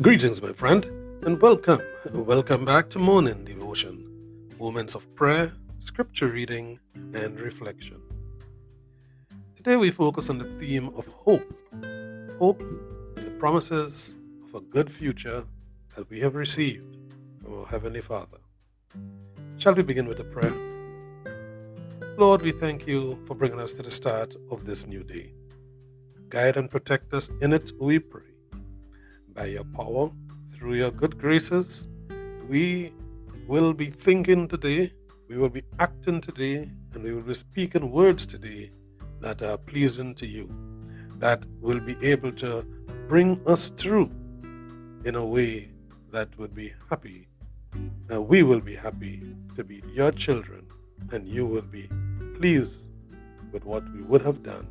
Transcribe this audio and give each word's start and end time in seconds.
Greetings, 0.00 0.40
my 0.40 0.52
friend, 0.52 0.84
and 1.24 1.42
welcome. 1.42 1.80
Welcome 2.12 2.64
back 2.64 2.88
to 2.90 3.00
Morning 3.00 3.44
Devotion, 3.44 4.06
moments 4.60 4.94
of 4.94 5.12
prayer, 5.16 5.50
scripture 5.78 6.28
reading, 6.28 6.78
and 6.94 7.40
reflection. 7.40 8.00
Today 9.56 9.74
we 9.74 9.90
focus 9.90 10.30
on 10.30 10.38
the 10.38 10.44
theme 10.44 10.88
of 10.90 11.08
hope. 11.08 11.52
Hope 12.38 12.60
and 12.60 13.26
the 13.26 13.34
promises 13.40 14.14
of 14.44 14.54
a 14.54 14.60
good 14.60 14.88
future 14.88 15.42
that 15.96 16.08
we 16.10 16.20
have 16.20 16.36
received 16.36 16.96
from 17.42 17.58
our 17.58 17.66
Heavenly 17.66 18.00
Father. 18.00 18.38
Shall 19.56 19.74
we 19.74 19.82
begin 19.82 20.06
with 20.06 20.20
a 20.20 20.24
prayer? 20.24 20.56
Lord, 22.16 22.42
we 22.42 22.52
thank 22.52 22.86
you 22.86 23.18
for 23.26 23.34
bringing 23.34 23.58
us 23.58 23.72
to 23.72 23.82
the 23.82 23.90
start 23.90 24.36
of 24.52 24.64
this 24.64 24.86
new 24.86 25.02
day. 25.02 25.32
Guide 26.28 26.56
and 26.56 26.70
protect 26.70 27.12
us 27.14 27.30
in 27.40 27.52
it, 27.52 27.72
we 27.80 27.98
pray 27.98 28.27
by 29.38 29.46
your 29.46 29.64
power, 29.66 30.10
through 30.52 30.74
your 30.74 30.90
good 30.90 31.16
graces, 31.16 31.86
we 32.48 32.90
will 33.46 33.72
be 33.72 33.84
thinking 33.84 34.48
today, 34.48 34.90
we 35.28 35.38
will 35.38 35.48
be 35.48 35.62
acting 35.78 36.20
today, 36.20 36.68
and 36.92 37.04
we 37.04 37.14
will 37.14 37.22
be 37.22 37.34
speaking 37.34 37.92
words 37.92 38.26
today 38.26 38.68
that 39.20 39.40
are 39.42 39.56
pleasing 39.58 40.12
to 40.12 40.26
you, 40.26 40.50
that 41.18 41.46
will 41.60 41.78
be 41.78 41.94
able 42.02 42.32
to 42.32 42.66
bring 43.06 43.40
us 43.46 43.70
through 43.70 44.10
in 45.04 45.14
a 45.14 45.24
way 45.24 45.68
that 46.10 46.36
would 46.36 46.52
be 46.52 46.72
happy. 46.90 47.28
We 48.10 48.42
will 48.42 48.60
be 48.60 48.74
happy 48.74 49.22
to 49.54 49.62
be 49.62 49.84
your 49.92 50.10
children, 50.10 50.66
and 51.12 51.28
you 51.28 51.46
will 51.46 51.70
be 51.78 51.88
pleased 52.36 52.86
with 53.52 53.64
what 53.64 53.84
we 53.94 54.02
would 54.02 54.22
have 54.22 54.42
done, 54.42 54.66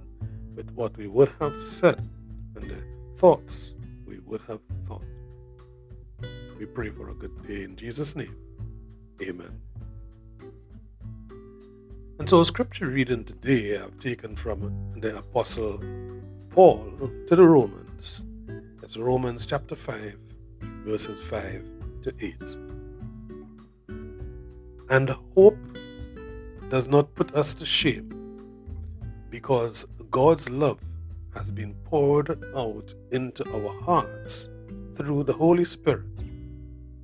with 0.56 0.69
what 0.72 0.97
we 0.97 1.08
would 1.08 1.31
have 1.40 1.62
said, 1.62 2.00
and 2.58 2.69
the 2.69 2.84
thoughts 3.16 3.77
would 4.28 4.42
have 4.42 4.60
thought. 4.84 5.06
We 6.60 6.66
pray 6.66 6.90
for 6.90 7.10
a 7.10 7.14
good 7.14 7.48
day 7.48 7.64
in 7.64 7.76
Jesus' 7.76 8.16
name. 8.16 8.36
Amen. 9.22 9.62
And 12.20 12.28
so, 12.28 12.44
scripture 12.44 12.88
reading 12.88 13.24
today 13.24 13.78
I've 13.78 13.98
taken 14.00 14.36
from 14.36 14.94
the 15.00 15.18
Apostle 15.18 15.82
Paul 16.50 17.10
to 17.28 17.36
the 17.36 17.46
Romans. 17.46 18.26
It's 18.84 18.98
Romans 18.98 19.46
chapter 19.46 19.76
5, 19.76 20.18
verses 20.84 21.24
5 21.24 21.64
to 22.04 22.14
8. 22.20 22.36
And 24.90 25.10
hope 25.36 25.58
does 26.70 26.90
not 26.90 27.14
put 27.16 27.34
us 27.34 27.54
to 27.54 27.66
shame 27.66 28.14
because 29.30 29.86
God's 30.12 30.50
love 30.50 30.80
has 31.38 31.52
been 31.52 31.75
poured 31.84 32.44
out 32.56 32.92
into 33.12 33.44
our 33.53 33.81
hearts 33.84 34.50
through 34.96 35.24
the 35.24 35.34
Holy 35.34 35.66
Spirit 35.66 36.08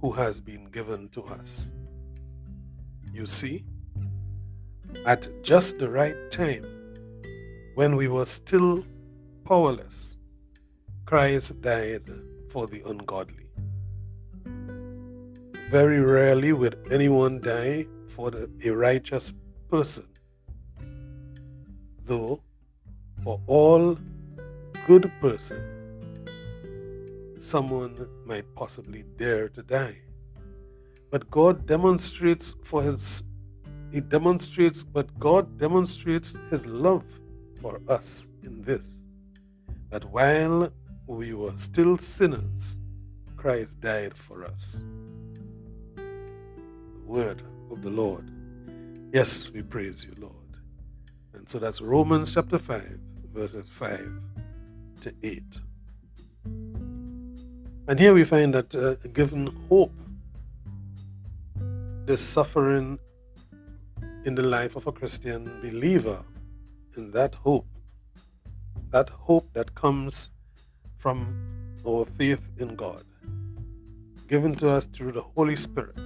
who 0.01 0.11
has 0.11 0.41
been 0.41 0.65
given 0.71 1.07
to 1.09 1.21
us. 1.21 1.73
You 3.13 3.27
see, 3.27 3.63
at 5.05 5.27
just 5.43 5.77
the 5.77 5.87
right 5.87 6.31
time, 6.31 6.65
when 7.75 7.95
we 7.95 8.07
were 8.07 8.25
still 8.25 8.83
powerless, 9.45 10.17
Christ 11.05 11.61
died 11.61 12.09
for 12.49 12.65
the 12.65 12.81
ungodly. 12.87 13.51
Very 15.69 15.99
rarely 15.99 16.53
would 16.53 16.87
anyone 16.91 17.39
die 17.39 17.85
for 18.07 18.31
the, 18.31 18.49
a 18.65 18.71
righteous 18.71 19.31
person, 19.69 20.07
though 22.03 22.41
for 23.23 23.39
all 23.45 23.95
good 24.85 25.11
person, 25.21 25.61
someone 27.37 28.07
might 28.25 28.45
possibly 28.55 29.03
dare 29.17 29.49
to 29.49 29.63
die. 29.63 29.97
But 31.11 31.29
God 31.29 31.65
demonstrates 31.65 32.55
for 32.63 32.81
his 32.81 33.23
he 33.91 34.01
demonstrates 34.01 34.83
but 34.83 35.07
God 35.19 35.59
demonstrates 35.59 36.39
his 36.49 36.65
love 36.65 37.21
for 37.61 37.79
us 37.87 38.29
in 38.41 38.61
this 38.63 39.05
that 39.91 40.03
while 40.05 40.69
we 41.05 41.33
were 41.33 41.55
still 41.55 41.97
sinners, 41.97 42.79
Christ 43.37 43.79
died 43.81 44.17
for 44.17 44.43
us. 44.43 44.83
The 45.95 47.05
word 47.05 47.43
of 47.69 47.83
the 47.83 47.91
Lord. 47.91 48.31
Yes, 49.13 49.51
we 49.51 49.61
praise 49.61 50.03
you, 50.03 50.13
Lord. 50.17 50.33
And 51.35 51.47
so 51.47 51.59
that's 51.59 51.79
Romans 51.81 52.33
chapter 52.33 52.57
5, 52.57 52.99
verses 53.31 53.69
5 53.69 54.42
to 55.03 55.13
8. 55.21 55.43
And 57.89 57.99
here 57.99 58.13
we 58.13 58.23
find 58.23 58.53
that 58.53 58.73
uh, 58.73 58.95
given 59.09 59.47
hope, 59.69 59.91
the 62.05 62.17
suffering 62.17 62.99
in 64.25 64.35
the 64.35 64.43
life 64.43 64.75
of 64.75 64.87
a 64.87 64.91
Christian 64.91 65.59
believer, 65.61 66.23
in 66.95 67.11
that 67.11 67.35
hope, 67.35 67.67
that 68.91 69.09
hope 69.09 69.51
that 69.53 69.75
comes 69.75 70.31
from 70.97 71.35
our 71.85 72.05
faith 72.05 72.51
in 72.59 72.75
God, 72.75 73.03
given 74.29 74.55
to 74.55 74.69
us 74.69 74.85
through 74.85 75.11
the 75.11 75.21
Holy 75.21 75.57
Spirit, 75.57 75.97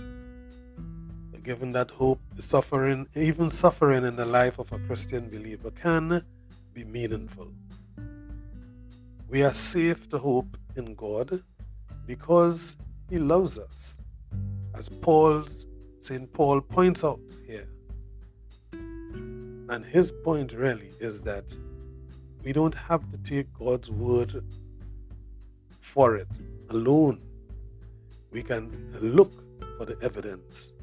given 1.44 1.72
that 1.72 1.92
hope, 1.92 2.20
the 2.36 2.42
suffering, 2.42 3.08
even 3.16 3.50
suffering 3.50 4.04
in 4.04 4.16
the 4.16 4.26
life 4.26 4.60
of 4.60 4.72
a 4.74 4.80
Christian 4.80 5.30
believer 5.30 5.72
can 5.72 6.22
be 6.74 6.84
meaningful. 6.84 7.48
We 9.30 9.44
are 9.44 9.54
safe 9.54 10.10
to 10.10 10.18
hope 10.18 10.58
in 10.78 10.96
God 10.96 11.44
because 12.06 12.78
He 13.10 13.20
loves 13.20 13.58
us, 13.58 14.02
as 14.74 14.88
Paul's 14.88 15.66
St. 16.00 16.32
Paul 16.32 16.62
points 16.62 17.04
out 17.04 17.20
here. 17.46 17.68
And 18.72 19.86
his 19.86 20.14
point 20.24 20.54
really 20.54 20.92
is 21.02 21.22
that 21.24 21.54
we 22.44 22.54
don't 22.54 22.76
have 22.76 23.10
to 23.10 23.18
take 23.18 23.52
God's 23.54 23.92
word 23.92 24.32
for 25.82 26.16
it 26.16 26.30
alone. 26.70 27.22
We 28.32 28.44
can 28.44 28.88
look 29.02 29.34
for 29.78 29.86
the 29.86 29.98
evidence. 30.02 30.74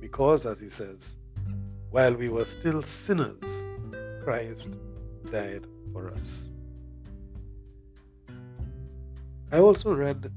Because, 0.00 0.46
as 0.46 0.60
he 0.60 0.68
says, 0.68 1.18
while 1.90 2.14
we 2.14 2.28
were 2.28 2.44
still 2.44 2.82
sinners, 2.82 3.68
Christ 4.24 4.78
died 5.30 5.66
for 5.92 6.10
us. 6.10 6.50
I 9.52 9.58
also 9.58 9.94
read 9.94 10.32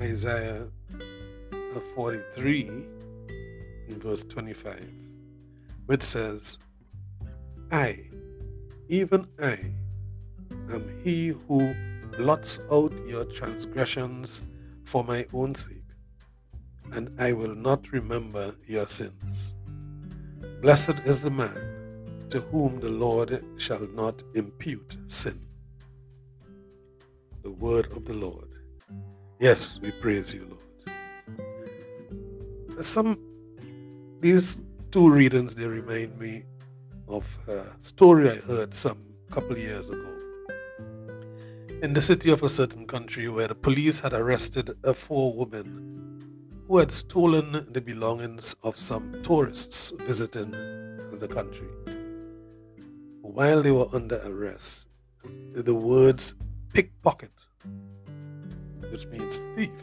Isaiah 0.00 0.68
uh, 0.94 1.80
43 1.94 2.68
in 3.88 4.00
verse 4.00 4.24
25, 4.24 4.90
which 5.86 6.02
says, 6.02 6.58
I, 7.70 8.06
even 8.88 9.26
I, 9.40 9.58
am 10.72 11.00
he 11.02 11.28
who 11.28 11.74
blots 12.16 12.60
out 12.72 12.92
your 13.06 13.24
transgressions 13.26 14.42
for 14.84 15.04
my 15.04 15.24
own 15.32 15.54
sake, 15.54 15.82
and 16.92 17.10
I 17.20 17.32
will 17.32 17.54
not 17.54 17.92
remember 17.92 18.54
your 18.66 18.86
sins. 18.86 19.54
Blessed 20.62 20.98
is 21.04 21.22
the 21.22 21.30
man 21.30 22.26
to 22.30 22.40
whom 22.40 22.80
the 22.80 22.90
Lord 22.90 23.44
shall 23.58 23.86
not 23.94 24.22
impute 24.34 24.96
sin. 25.06 25.47
The 27.42 27.50
word 27.50 27.86
of 27.92 28.04
the 28.04 28.14
Lord. 28.14 28.48
Yes, 29.40 29.78
we 29.80 29.90
praise 29.92 30.34
you, 30.34 30.46
Lord. 30.46 30.94
Some 32.84 33.18
these 34.20 34.60
two 34.90 35.10
readings 35.10 35.54
they 35.54 35.66
remind 35.66 36.18
me 36.18 36.44
of 37.06 37.38
a 37.48 37.64
story 37.80 38.30
I 38.30 38.36
heard 38.36 38.74
some 38.74 38.98
couple 39.30 39.52
of 39.52 39.58
years 39.58 39.88
ago. 39.88 40.14
In 41.82 41.92
the 41.92 42.00
city 42.00 42.30
of 42.30 42.42
a 42.42 42.48
certain 42.48 42.86
country 42.86 43.28
where 43.28 43.48
the 43.48 43.54
police 43.54 44.00
had 44.00 44.12
arrested 44.12 44.70
a 44.82 44.92
four 44.92 45.34
women 45.34 45.98
who 46.66 46.78
had 46.78 46.90
stolen 46.90 47.66
the 47.70 47.80
belongings 47.80 48.56
of 48.62 48.76
some 48.76 49.22
tourists 49.22 49.92
visiting 50.00 50.50
the 50.50 51.28
country. 51.28 51.68
While 53.22 53.62
they 53.62 53.70
were 53.70 53.86
under 53.92 54.18
arrest, 54.26 54.90
the 55.52 55.74
words 55.74 56.34
pickpocket, 56.78 57.32
which 58.92 59.04
means 59.08 59.42
thief, 59.56 59.82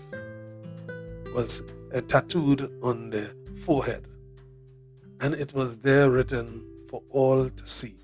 was 1.33 1.65
tattooed 2.07 2.61
on 2.81 3.09
the 3.09 3.35
forehead, 3.65 4.07
and 5.19 5.33
it 5.33 5.53
was 5.53 5.75
there 5.79 6.09
written 6.09 6.63
for 6.89 7.03
all 7.09 7.49
to 7.49 7.67
see. 7.67 7.95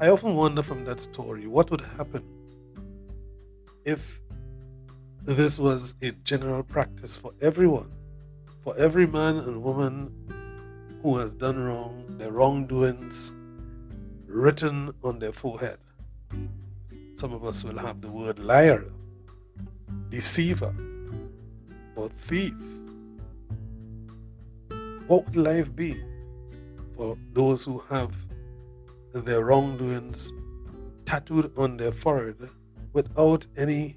I 0.00 0.08
often 0.08 0.34
wonder 0.34 0.60
from 0.60 0.84
that 0.86 0.98
story 0.98 1.46
what 1.46 1.70
would 1.70 1.82
happen 1.82 2.24
if 3.84 4.20
this 5.22 5.60
was 5.60 5.94
a 6.02 6.10
general 6.24 6.64
practice 6.64 7.16
for 7.16 7.30
everyone, 7.40 7.92
for 8.62 8.76
every 8.76 9.06
man 9.06 9.36
and 9.36 9.62
woman 9.62 9.94
who 11.00 11.16
has 11.18 11.32
done 11.32 11.60
wrong, 11.60 12.18
their 12.18 12.32
wrongdoings 12.32 13.36
written 14.26 14.92
on 15.04 15.20
their 15.20 15.32
forehead. 15.32 15.78
Some 17.16 17.32
of 17.32 17.44
us 17.44 17.64
will 17.64 17.78
have 17.78 18.02
the 18.02 18.10
word 18.10 18.38
liar, 18.38 18.84
deceiver, 20.10 20.76
or 21.94 22.10
thief. 22.10 22.52
What 25.06 25.24
would 25.24 25.36
life 25.36 25.74
be 25.74 25.98
for 26.94 27.16
those 27.32 27.64
who 27.64 27.78
have 27.88 28.14
their 29.14 29.46
wrongdoings 29.46 30.30
tattooed 31.06 31.56
on 31.56 31.78
their 31.78 31.90
forehead 31.90 32.50
without 32.92 33.46
any 33.56 33.96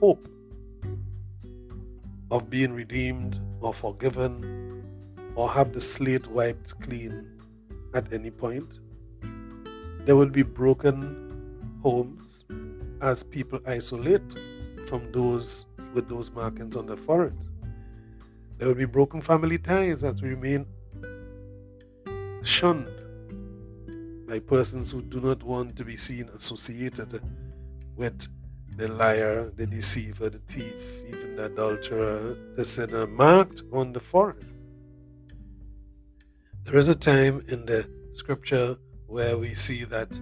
hope 0.00 0.26
of 2.30 2.48
being 2.48 2.72
redeemed 2.72 3.38
or 3.60 3.74
forgiven 3.74 4.86
or 5.34 5.50
have 5.50 5.74
the 5.74 5.82
slate 5.82 6.26
wiped 6.28 6.80
clean 6.80 7.28
at 7.92 8.10
any 8.10 8.30
point? 8.30 8.80
There 10.06 10.16
will 10.16 10.30
be 10.30 10.44
broken 10.44 11.27
homes 11.82 12.46
as 13.00 13.22
people 13.22 13.60
isolate 13.66 14.34
from 14.88 15.10
those 15.12 15.66
with 15.94 16.08
those 16.08 16.30
markings 16.32 16.76
on 16.76 16.86
their 16.86 16.96
forehead. 16.96 17.36
There 18.58 18.68
will 18.68 18.74
be 18.74 18.86
broken 18.86 19.20
family 19.20 19.58
ties 19.58 20.00
that 20.00 20.20
remain 20.20 20.66
shunned 22.42 22.88
by 24.26 24.38
persons 24.40 24.90
who 24.90 25.02
do 25.02 25.20
not 25.20 25.42
want 25.42 25.76
to 25.76 25.84
be 25.84 25.96
seen 25.96 26.28
associated 26.28 27.20
with 27.96 28.26
the 28.76 28.88
liar, 28.88 29.50
the 29.56 29.66
deceiver, 29.66 30.28
the 30.28 30.38
thief, 30.40 31.04
even 31.08 31.36
the 31.36 31.46
adulterer, 31.46 32.36
the 32.54 32.64
sinner, 32.64 33.06
marked 33.06 33.62
on 33.72 33.92
the 33.92 34.00
forehead. 34.00 34.44
There 36.64 36.76
is 36.76 36.88
a 36.88 36.94
time 36.94 37.42
in 37.48 37.64
the 37.64 37.88
scripture 38.12 38.76
where 39.06 39.38
we 39.38 39.48
see 39.48 39.84
that 39.84 40.20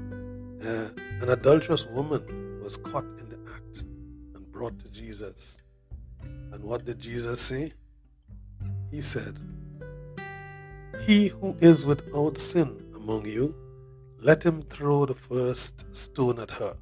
uh, 0.64 0.88
an 1.20 1.28
adulterous 1.30 1.86
woman 1.86 2.60
was 2.62 2.76
caught 2.76 3.04
in 3.04 3.28
the 3.28 3.38
act 3.54 3.84
and 4.34 4.50
brought 4.50 4.78
to 4.80 4.88
Jesus. 4.88 5.62
And 6.52 6.62
what 6.64 6.84
did 6.84 6.98
Jesus 6.98 7.40
say? 7.40 7.72
He 8.90 9.00
said, 9.00 9.38
He 11.02 11.28
who 11.28 11.56
is 11.60 11.84
without 11.84 12.38
sin 12.38 12.92
among 12.94 13.26
you, 13.26 13.54
let 14.20 14.42
him 14.42 14.62
throw 14.62 15.06
the 15.06 15.14
first 15.14 15.94
stone 15.94 16.40
at 16.40 16.50
her. 16.50 16.74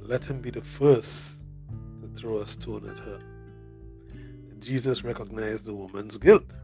Let 0.00 0.24
him 0.24 0.40
be 0.40 0.50
the 0.50 0.62
first 0.62 1.44
to 2.00 2.08
throw 2.08 2.38
a 2.38 2.46
stone 2.46 2.88
at 2.88 2.98
her. 3.00 3.20
Jesus 4.66 5.04
recognized 5.04 5.64
the 5.64 5.74
woman's 5.74 6.18
guilt. 6.18 6.56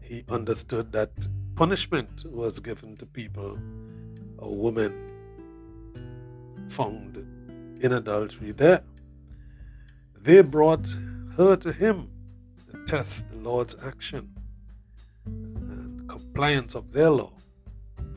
He 0.00 0.22
understood 0.28 0.92
that 0.92 1.10
punishment 1.56 2.24
was 2.26 2.58
given 2.58 2.96
to 2.96 3.06
people, 3.06 3.58
a 4.40 4.48
woman 4.48 4.92
found 6.68 7.16
in 7.80 7.92
adultery 7.92 8.52
there. 8.52 8.82
They 10.20 10.42
brought 10.42 10.88
her 11.36 11.56
to 11.56 11.72
him 11.72 12.10
to 12.70 12.84
test 12.86 13.28
the 13.28 13.36
Lord's 13.36 13.76
action 13.86 14.34
and 15.26 16.08
compliance 16.08 16.74
of 16.74 16.92
their 16.92 17.10
law, 17.10 17.32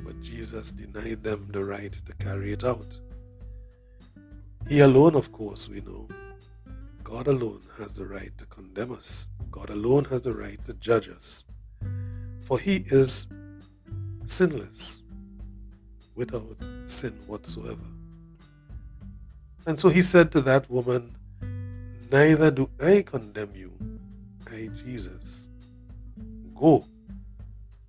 but 0.03 0.19
Jesus 0.21 0.71
denied 0.71 1.23
them 1.23 1.47
the 1.51 1.63
right 1.63 1.93
to 1.93 2.13
carry 2.15 2.53
it 2.53 2.63
out. 2.63 2.99
He 4.67 4.79
alone, 4.79 5.15
of 5.15 5.31
course, 5.31 5.69
we 5.69 5.81
know. 5.81 6.07
God 7.03 7.27
alone 7.27 7.61
has 7.77 7.93
the 7.93 8.05
right 8.05 8.31
to 8.37 8.45
condemn 8.47 8.91
us. 8.91 9.29
God 9.51 9.69
alone 9.69 10.05
has 10.05 10.23
the 10.23 10.33
right 10.33 10.63
to 10.65 10.73
judge 10.73 11.07
us. 11.07 11.45
For 12.47 12.57
he 12.57 12.77
is 12.85 13.27
sinless, 14.25 15.03
without 16.15 16.55
sin 16.85 17.11
whatsoever. 17.27 17.83
And 19.65 19.77
so 19.77 19.89
he 19.89 20.01
said 20.01 20.31
to 20.31 20.39
that 20.41 20.69
woman, 20.69 21.13
Neither 22.09 22.51
do 22.51 22.69
I 22.79 23.03
condemn 23.05 23.53
you, 23.53 23.73
I, 24.49 24.69
Jesus. 24.81 25.49
Go 26.55 26.85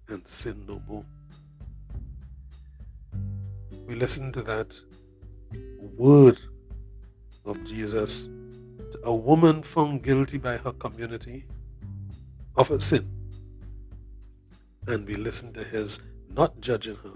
and 0.08 0.26
sin 0.26 0.64
no 0.66 0.82
more. 0.88 1.04
We 3.86 3.94
listen 3.94 4.32
to 4.32 4.42
that 4.42 4.74
word 5.96 6.36
of 7.46 7.64
Jesus 7.64 8.26
to 8.26 8.98
a 9.04 9.14
woman 9.14 9.62
found 9.62 10.02
guilty 10.02 10.38
by 10.38 10.56
her 10.56 10.72
community 10.72 11.44
of 12.56 12.72
a 12.72 12.80
sin. 12.80 13.17
And 14.88 15.06
we 15.06 15.16
listen 15.16 15.52
to 15.52 15.62
his 15.62 16.02
not 16.30 16.58
judging 16.60 16.96
her. 16.96 17.12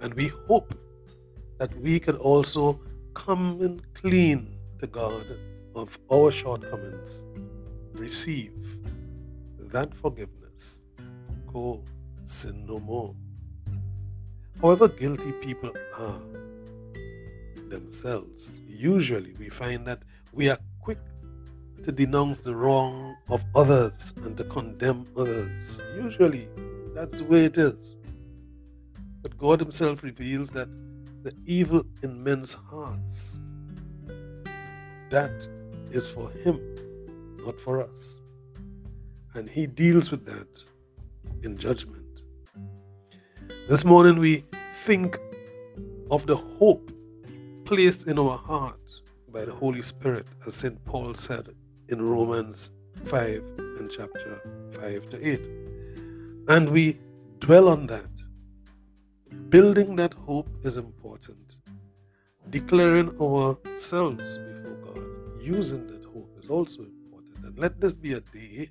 And 0.00 0.14
we 0.14 0.30
hope 0.48 0.74
that 1.58 1.74
we 1.76 2.00
can 2.00 2.16
also 2.16 2.80
come 3.12 3.60
and 3.60 3.82
clean 3.92 4.56
to 4.78 4.86
God 4.86 5.26
of 5.76 5.98
our 6.10 6.30
shortcomings, 6.30 7.26
receive 7.92 8.78
that 9.72 9.94
forgiveness. 9.94 10.84
Go, 11.46 11.84
sin 12.24 12.64
no 12.66 12.80
more. 12.80 13.14
However 14.62 14.88
guilty 14.88 15.32
people 15.32 15.70
are 15.98 16.22
themselves, 17.68 18.58
usually 18.66 19.34
we 19.38 19.50
find 19.50 19.86
that 19.86 20.02
we 20.32 20.48
are 20.48 20.58
quick 20.80 20.98
to 21.84 21.92
denounce 21.92 22.42
the 22.42 22.54
wrong 22.54 23.16
of 23.28 23.44
others 23.54 24.14
and 24.22 24.36
to 24.36 24.44
condemn 24.44 25.06
others. 25.16 25.82
Usually, 25.96 26.48
that's 26.94 27.18
the 27.18 27.24
way 27.24 27.44
it 27.44 27.56
is. 27.58 27.96
But 29.22 29.36
God 29.38 29.60
Himself 29.60 30.02
reveals 30.02 30.50
that 30.52 30.68
the 31.24 31.32
evil 31.46 31.82
in 32.02 32.22
men's 32.22 32.52
hearts, 32.52 33.40
that 35.10 35.48
is 35.90 36.06
for 36.06 36.30
him, 36.30 36.60
not 37.44 37.58
for 37.58 37.82
us. 37.82 38.22
And 39.34 39.48
he 39.48 39.66
deals 39.66 40.10
with 40.10 40.26
that 40.26 40.62
in 41.42 41.56
judgment. 41.56 42.04
This 43.68 43.84
morning 43.86 44.18
we 44.18 44.44
think 44.84 45.18
of 46.10 46.26
the 46.26 46.36
hope 46.36 46.92
placed 47.64 48.06
in 48.06 48.18
our 48.18 48.36
heart 48.36 48.80
by 49.32 49.46
the 49.46 49.54
Holy 49.54 49.82
Spirit, 49.82 50.26
as 50.46 50.54
St. 50.54 50.84
Paul 50.84 51.14
said 51.14 51.48
in 51.88 52.00
Romans 52.00 52.70
5 53.04 53.52
and 53.78 53.90
chapter 53.90 54.40
5 54.80 55.08
to 55.10 55.32
8. 55.32 55.40
And 56.48 56.68
we 56.70 56.98
dwell 57.40 57.68
on 57.68 57.86
that. 57.86 58.08
Building 59.50 59.96
that 59.96 60.14
hope 60.14 60.48
is 60.62 60.76
important. 60.76 61.58
Declaring 62.50 63.10
ourselves 63.20 64.38
before 64.38 64.76
God, 64.76 65.42
using 65.42 65.86
that 65.88 66.04
hope 66.04 66.30
is 66.36 66.50
also 66.50 66.82
important. 66.82 67.44
And 67.44 67.58
let 67.58 67.80
this 67.80 67.96
be 67.96 68.14
a 68.14 68.20
day 68.20 68.68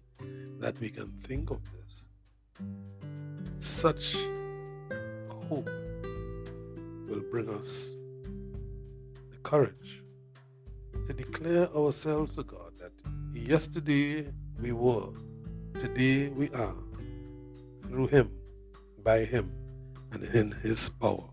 that 0.59 0.79
we 0.79 0.89
can 0.89 1.11
think 1.21 1.51
of 1.51 1.59
this. 1.71 2.09
Such 3.57 4.15
hope 5.49 5.69
will 7.07 7.23
bring 7.31 7.49
us 7.49 7.95
the 9.31 9.37
courage 9.43 10.01
to 11.07 11.13
declare 11.13 11.69
ourselves 11.75 12.35
to 12.35 12.43
God 12.43 12.72
yesterday 13.43 14.25
we 14.61 14.71
were, 14.71 15.09
today 15.77 16.29
we 16.29 16.49
are, 16.51 16.75
through 17.81 18.07
Him, 18.07 18.31
by 19.03 19.19
Him, 19.19 19.51
and 20.13 20.23
in 20.23 20.51
His 20.51 20.87
power. 20.87 21.29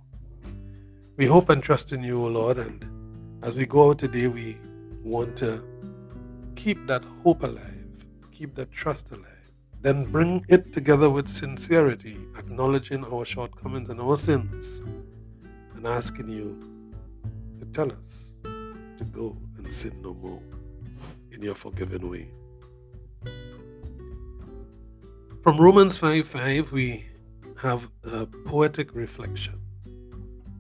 We 1.17 1.27
hope 1.27 1.51
and 1.51 1.63
trust 1.63 1.93
in 1.93 2.03
you, 2.03 2.25
O 2.25 2.27
Lord, 2.27 2.59
and 2.59 3.45
as 3.45 3.55
we 3.55 3.65
go 3.65 3.91
out 3.91 4.01
today, 4.01 4.27
we 4.27 4.57
want 5.05 5.37
to 5.37 5.65
keep 6.57 6.85
that 6.89 7.05
hope 7.23 7.45
alive, 7.45 8.05
keep 8.33 8.57
that 8.57 8.73
trust 8.73 9.13
alive, 9.13 9.53
then 9.81 10.11
bring 10.11 10.45
it 10.49 10.73
together 10.73 11.09
with 11.09 11.29
sincerity, 11.29 12.17
acknowledging 12.37 13.05
our 13.05 13.25
shortcomings 13.25 13.89
and 13.89 14.01
our 14.01 14.17
sins, 14.17 14.83
and 15.77 15.87
asking 15.87 16.29
you 16.29 16.59
to 17.61 17.67
tell 17.67 17.93
us 17.93 18.41
to 18.43 19.05
go 19.13 19.37
and 19.59 19.73
sin 19.73 20.03
no 20.03 20.15
more 20.15 20.43
in 21.33 21.43
your 21.43 21.55
forgiving 21.55 22.09
way. 22.11 22.31
From 25.43 25.59
Romans 25.59 25.97
5 25.97 26.27
5, 26.27 26.73
we 26.73 27.07
have 27.63 27.91
a 28.05 28.27
poetic 28.27 28.95
reflection 28.95 29.61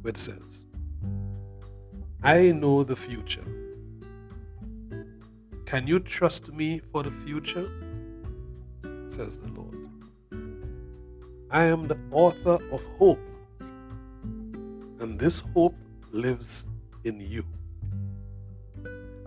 which 0.02 0.16
says, 0.16 0.66
I 2.22 2.52
know 2.52 2.82
the 2.84 2.96
future. 2.96 3.44
Can 5.66 5.86
you 5.86 6.00
trust 6.00 6.52
me 6.52 6.80
for 6.92 7.02
the 7.02 7.10
future? 7.10 7.70
says 9.06 9.38
the 9.38 9.50
Lord. 9.52 9.76
I 11.50 11.64
am 11.64 11.88
the 11.88 11.98
author 12.12 12.58
of 12.70 12.84
hope, 12.98 13.20
and 15.00 15.18
this 15.18 15.40
hope 15.40 15.74
lives 16.12 16.66
in 17.04 17.18
you. 17.20 17.44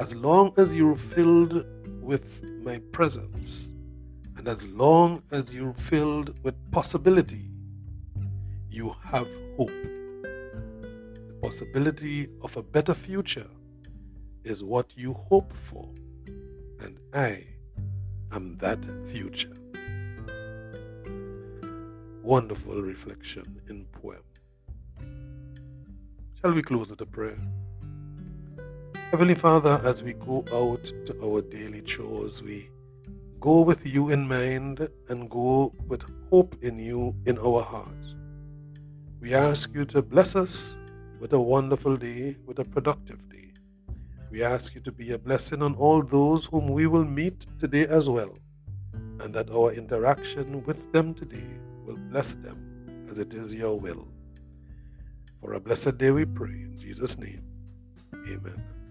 As 0.04 0.14
long 0.18 0.52
as 0.58 0.76
you're 0.76 0.98
filled 0.98 1.66
with 2.02 2.44
my 2.62 2.78
presence, 2.92 3.72
and 4.36 4.50
as 4.50 4.68
long 4.68 5.24
as 5.32 5.56
you're 5.56 5.74
filled 5.76 6.38
with 6.44 6.56
possibility, 6.72 7.48
you 8.70 8.94
have 9.06 9.30
hope 9.58 9.70
The 9.70 11.38
possibility 11.42 12.28
of 12.42 12.58
a 12.58 12.64
better 12.64 12.94
future 12.94 13.48
is 14.44 14.62
what 14.62 14.92
you 14.98 15.14
hope 15.14 15.54
for, 15.54 15.90
and 16.82 17.00
I 17.14 17.46
am 18.34 18.58
that 18.58 18.84
future. 19.06 19.56
Wonderful 22.22 22.82
reflection 22.82 23.62
in 23.70 23.86
poem. 23.86 24.26
Shall 26.42 26.52
we 26.52 26.62
close 26.62 26.90
with 26.90 27.00
a 27.00 27.06
prayer? 27.06 27.40
Heavenly 29.14 29.36
Father, 29.36 29.80
as 29.84 30.02
we 30.02 30.14
go 30.14 30.44
out 30.52 30.86
to 31.06 31.14
our 31.24 31.44
daily 31.44 31.84
chores, 31.84 32.42
we 32.42 32.68
go 33.40 33.62
with 33.62 33.94
you 33.94 34.10
in 34.10 34.28
mind 34.28 34.90
and 35.08 35.30
go 35.30 35.72
with 35.88 36.04
hope 36.32 36.56
in 36.64 36.80
you 36.80 37.16
in 37.28 37.38
our 37.38 37.62
hearts. 37.62 38.16
We 39.22 39.36
ask 39.36 39.72
you 39.76 39.86
to 39.86 40.02
bless 40.02 40.36
us 40.36 40.80
with 41.20 41.34
a 41.34 41.40
wonderful 41.40 41.96
day, 41.96 42.38
with 42.48 42.58
a 42.58 42.66
productive 42.66 43.30
day. 43.30 43.54
We 44.32 44.44
ask 44.44 44.74
you 44.74 44.82
to 44.82 44.92
be 44.92 45.12
a 45.12 45.20
blessing 45.20 45.62
on 45.62 45.76
all 45.76 46.02
those 46.02 46.48
whom 46.48 46.66
we 46.66 46.88
will 46.88 47.06
meet 47.06 47.46
today 47.60 47.86
as 47.88 48.10
well, 48.10 48.36
and 49.20 49.32
that 49.36 49.52
our 49.52 49.74
interaction 49.74 50.64
with 50.64 50.92
them 50.92 51.14
today 51.14 51.60
will 51.86 51.98
bless 52.10 52.34
them 52.34 53.06
as 53.08 53.20
it 53.20 53.36
is 53.36 53.54
your 53.54 53.80
will. 53.80 54.08
For 55.40 55.54
a 55.54 55.60
blessed 55.60 56.00
day 56.00 56.10
we 56.10 56.26
pray 56.26 56.50
in 56.50 56.80
Jesus' 56.80 57.20
name. 57.20 57.44
Amen. 58.28 58.83